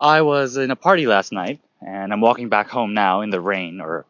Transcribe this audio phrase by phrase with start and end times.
[0.00, 3.40] I was in a party last night, and I'm walking back home now in the
[3.40, 4.04] rain, or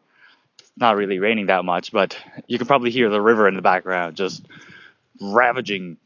[0.77, 4.15] not really raining that much, but you can probably hear the river in the background
[4.15, 4.45] just
[5.19, 5.97] ravaging,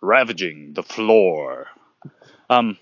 [0.00, 1.68] ravaging the floor.
[2.50, 2.78] Um,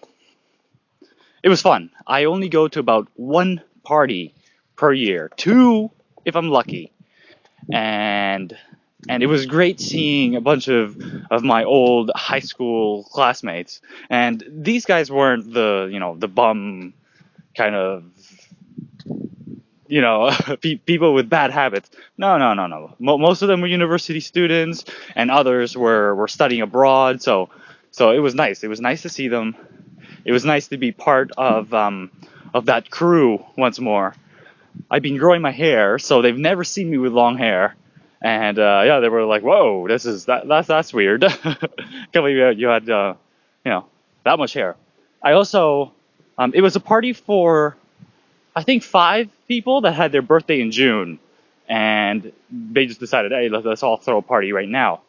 [1.42, 1.90] it was fun.
[2.06, 4.34] I only go to about one party
[4.76, 5.90] per year, two
[6.24, 6.92] if I'm lucky,
[7.72, 8.56] and
[9.08, 11.00] and it was great seeing a bunch of
[11.30, 13.80] of my old high school classmates.
[14.10, 16.94] And these guys weren't the you know the bum
[17.56, 18.04] kind of
[19.88, 20.30] you know
[20.60, 21.90] people with bad habits.
[22.18, 22.94] No, no, no, no.
[22.98, 27.22] Mo- most of them were university students, and others were were studying abroad.
[27.22, 27.50] So
[27.90, 28.62] so it was nice.
[28.64, 29.56] It was nice to see them.
[30.24, 32.10] It was nice to be part of um,
[32.52, 34.14] of that crew once more.
[34.90, 37.74] I've been growing my hair, so they've never seen me with long hair.
[38.22, 42.36] And uh, yeah, they were like, "Whoa, this is that that's that's weird." Can't believe
[42.36, 43.14] you, you had uh,
[43.64, 43.86] you know
[44.24, 44.76] that much hair.
[45.22, 45.92] I also
[46.38, 47.76] um, it was a party for
[48.54, 51.18] I think five people that had their birthday in June,
[51.68, 55.02] and they just decided, "Hey, let's, all throw a party right now."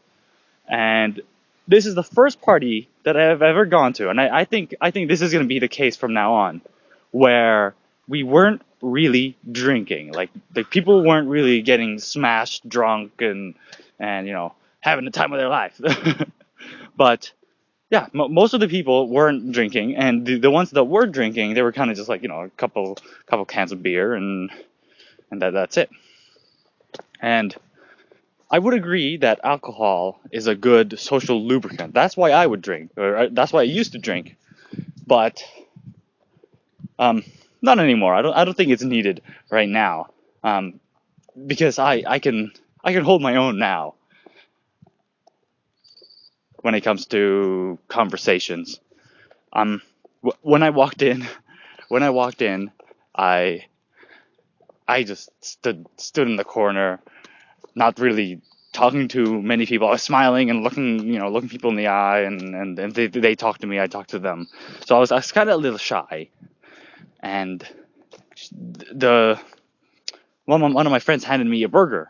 [0.67, 1.21] And
[1.65, 4.75] this is the first party that I have ever gone to, and I, I think
[4.81, 6.61] I think this is going to be the case from now on,
[7.11, 7.73] where
[8.07, 10.13] we weren't really drinking.
[10.13, 13.55] Like the people weren't really getting smashed drunk and
[13.99, 15.79] and you know having the time of their life.
[16.97, 17.31] but
[17.89, 21.53] yeah, mo most of the people weren't drinking, and the, the ones that were drinking,
[21.53, 24.51] they were kind of just like you know a couple couple cans of beer and
[25.31, 25.89] and that that's it.
[27.19, 27.55] And
[28.49, 31.93] I would agree that alcohol is a good social lubricant.
[31.93, 34.35] That's why I would drink, or uh, that's why I used to drink.
[35.05, 35.43] But
[36.99, 37.23] um,
[37.61, 38.15] not anymore.
[38.15, 38.33] I don't.
[38.35, 40.07] I don't think it's needed right now.
[40.43, 40.79] Um,
[41.47, 42.51] because I I can
[42.83, 43.95] I can hold my own now
[46.61, 48.79] when it comes to conversations.
[49.53, 49.81] Um,
[50.23, 51.27] w- when I walked in,
[51.89, 52.71] when I walked in,
[53.15, 53.65] I
[54.87, 56.99] I just stood stood in the corner,
[57.75, 58.41] not really
[58.73, 59.87] talking to many people.
[59.87, 62.93] I was smiling and looking, you know, looking people in the eye, and and, and
[62.95, 64.47] they they talked to me, I talked to them.
[64.85, 66.29] So I was I was kind of a little shy,
[67.19, 67.65] and
[68.91, 69.39] the
[70.45, 72.09] one one of my friends handed me a burger,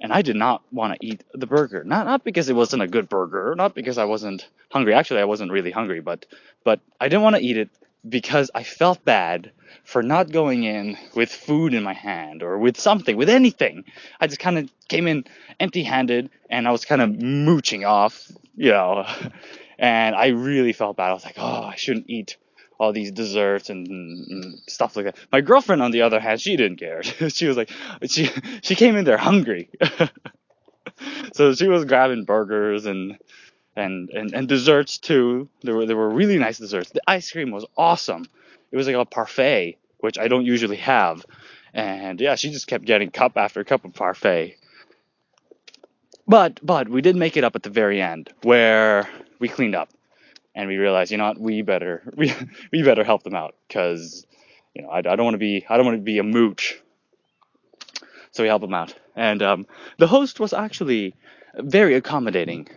[0.00, 1.84] and I did not want to eat the burger.
[1.84, 4.94] Not not because it wasn't a good burger, not because I wasn't hungry.
[4.94, 6.26] Actually, I wasn't really hungry, but
[6.64, 7.70] but I didn't want to eat it
[8.08, 9.52] because I felt bad
[9.84, 13.84] for not going in with food in my hand or with something, with anything.
[14.20, 15.24] I just kind of came in
[15.58, 19.06] empty-handed and I was kind of mooching off, you know.
[19.82, 21.08] And I really felt bad.
[21.08, 22.36] I was like, "Oh, I shouldn't eat
[22.80, 25.16] all these desserts and, and stuff like that.
[25.30, 27.02] My girlfriend, on the other hand, she didn't care.
[27.28, 27.70] she was like,
[28.08, 28.30] she
[28.62, 29.68] she came in there hungry,
[31.34, 33.18] so she was grabbing burgers and
[33.76, 35.48] and and, and desserts too.
[35.62, 36.90] There were there were really nice desserts.
[36.90, 38.24] The ice cream was awesome.
[38.72, 41.24] It was like a parfait, which I don't usually have.
[41.74, 44.56] And yeah, she just kept getting cup after cup of parfait.
[46.26, 49.06] But but we did make it up at the very end where
[49.38, 49.90] we cleaned up
[50.54, 52.32] and we realized, you know what, we better we
[52.72, 54.26] we better help them out because
[54.74, 56.80] you know I, I don't want to be I don't want to be a mooch.
[58.32, 59.66] So we help them out, and um,
[59.98, 61.16] the host was actually
[61.56, 62.68] very accommodating.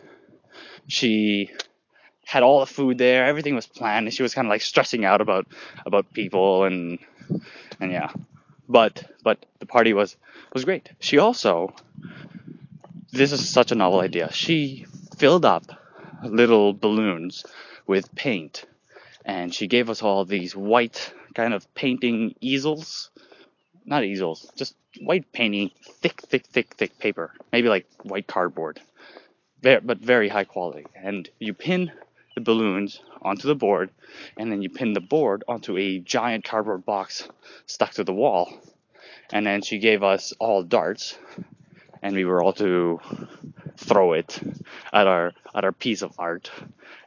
[0.87, 1.51] She
[2.25, 5.05] had all the food there, everything was planned, and she was kind of like stressing
[5.05, 5.45] out about
[5.85, 6.97] about people and
[7.79, 8.09] and yeah,
[8.67, 10.17] but but the party was
[10.53, 10.89] was great.
[10.99, 11.73] She also
[13.11, 14.31] this is such a novel idea.
[14.33, 15.65] She filled up
[16.23, 17.45] little balloons
[17.87, 18.65] with paint.
[19.25, 23.09] And she gave us all these white kind of painting easels.
[23.85, 25.71] Not easels just white painting.
[25.83, 27.31] Thick thick thick thick paper.
[27.51, 28.81] Maybe like white cardboard.
[29.61, 30.85] But very high quality.
[30.95, 31.91] And you pin
[32.35, 33.89] the balloons onto the board
[34.37, 37.27] and then you pin the board onto a giant cardboard box
[37.65, 38.51] stuck to the wall.
[39.31, 41.17] And then she gave us all darts
[42.01, 42.99] and we were all to
[43.83, 44.39] throw it
[44.91, 46.51] at our at our piece of art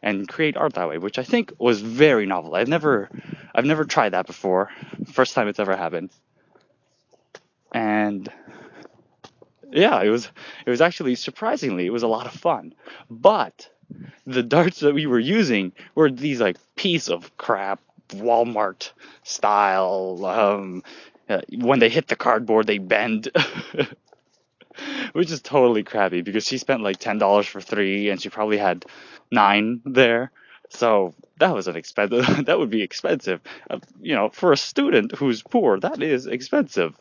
[0.02, 2.54] and create art that way, which I think was very novel.
[2.54, 3.10] I've never
[3.54, 4.70] I've never tried that before.
[5.12, 6.10] First time it's ever happened.
[7.72, 8.28] And
[9.70, 10.30] yeah, it was
[10.64, 12.74] it was actually surprisingly it was a lot of fun.
[13.10, 13.68] But
[14.26, 17.80] the darts that we were using were these like piece of crap
[18.10, 18.92] Walmart
[19.24, 20.82] style um,
[21.28, 23.28] uh, when they hit the cardboard they bend
[25.16, 28.58] which is totally crappy because she spent like ten dollars for three, and she probably
[28.58, 28.84] had
[29.30, 30.30] nine there.
[30.68, 32.44] So that was an expensive.
[32.46, 33.40] that would be expensive,
[33.70, 35.80] uh, you know, for a student who's poor.
[35.80, 36.94] That is expensive.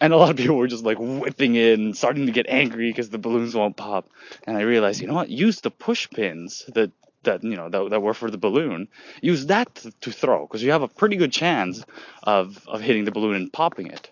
[0.00, 3.10] And a lot of people were just like whipping in, starting to get angry because
[3.10, 4.08] the balloons won't pop.
[4.44, 5.30] And I realized, you know what?
[5.30, 6.92] Use the push pins, the
[7.22, 8.88] that you know that, that were for the balloon,
[9.20, 11.84] use that to, to throw because you have a pretty good chance
[12.22, 14.10] of of hitting the balloon and popping it.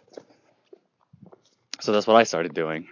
[1.80, 2.88] So that's what I started doing,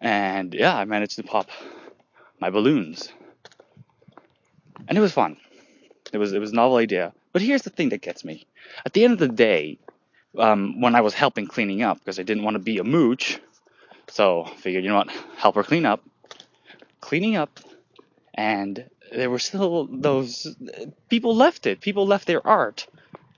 [0.00, 1.48] and yeah, I managed to pop
[2.40, 3.12] my balloons,
[4.88, 5.36] and it was fun.
[6.12, 7.12] It was it was a novel idea.
[7.32, 8.46] But here's the thing that gets me.
[8.84, 9.78] At the end of the day,
[10.38, 13.40] um, when I was helping cleaning up because I didn't want to be a mooch,
[14.08, 16.02] so I figured you know what, help her clean up.
[17.00, 17.60] Cleaning up,
[18.34, 20.56] and there were still those
[21.08, 21.80] people left it.
[21.80, 22.86] People left their art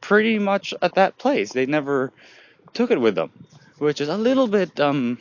[0.00, 1.52] pretty much at that place.
[1.52, 2.12] They never
[2.72, 3.30] took it with them,
[3.78, 5.18] which is a little bit um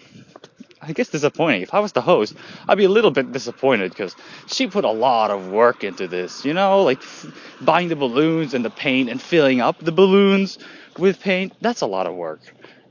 [0.81, 1.63] I guess disappointing.
[1.63, 2.35] If I was the host,
[2.67, 4.15] I'd be a little bit disappointed because
[4.45, 7.01] she put a lot of work into this, you know, like
[7.61, 10.59] buying the balloons and the paint and filling up the balloons
[10.97, 11.53] with paint.
[11.61, 12.41] That's a lot of work.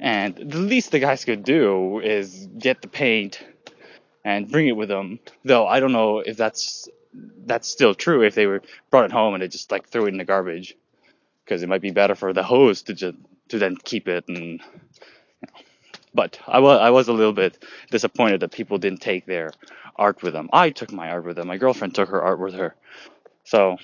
[0.01, 3.43] And the least the guys could do is get the paint
[4.25, 5.21] and bring it with them.
[5.45, 6.89] Though I don't know if that's
[7.47, 10.09] that's still true if they were brought it home and they just like threw it
[10.09, 10.77] in the garbage
[11.45, 13.17] because it might be better for the host to just
[13.49, 14.61] to then keep it and
[16.17, 19.53] but I was I was a little bit disappointed that people didn't take their
[19.95, 20.49] art with them.
[20.53, 21.47] I took my art with them.
[21.47, 22.75] My girlfriend took her art with her.
[23.45, 23.77] So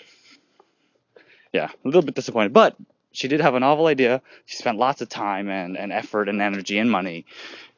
[1.52, 2.52] yeah, a little bit disappointed.
[2.52, 2.76] But
[3.12, 4.22] she did have a novel idea.
[4.46, 7.26] She spent lots of time and, and effort and energy and money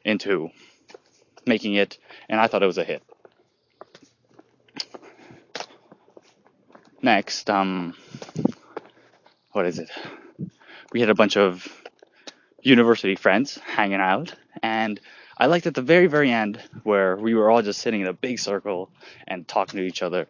[0.03, 0.49] into
[1.45, 1.97] making it,
[2.29, 3.03] and I thought it was a hit.
[7.01, 7.93] Next, um,
[9.51, 9.91] what is it?
[10.91, 11.67] We had a bunch of
[12.61, 14.33] university friends hanging out,
[14.65, 14.99] and
[15.37, 18.13] I liked at the very, very end where we were all just sitting in a
[18.13, 18.89] big circle
[19.27, 20.27] and talking to each other,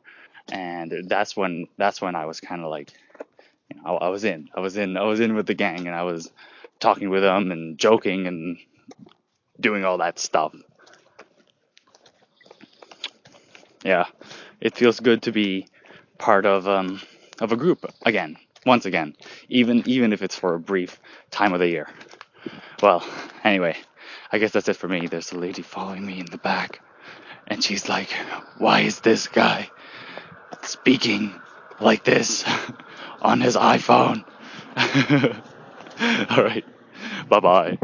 [0.51, 2.91] and that's when that's when I was kind of like,
[3.69, 5.87] you know, I, I was in, I was in, I was in with the gang,
[5.87, 6.29] and I was
[6.79, 8.57] talking with them and joking and
[9.59, 10.53] doing all that stuff.
[13.83, 14.05] Yeah,
[14.59, 15.67] it feels good to be
[16.17, 17.01] part of um
[17.39, 18.35] of a group again,
[18.65, 19.15] once again,
[19.47, 20.99] even even if it's for a brief
[21.31, 21.87] time of the year.
[22.81, 23.01] Well,
[23.43, 23.77] anyway,
[24.35, 25.07] I guess that's it for me.
[25.07, 26.81] There's a lady following me in the back,
[27.47, 28.09] and she's like,
[28.57, 29.71] "Why is this guy
[30.61, 31.41] speaking
[31.79, 32.43] like this
[33.21, 34.25] on his iPhone?"
[36.31, 36.65] All right,
[37.29, 37.77] bye bye.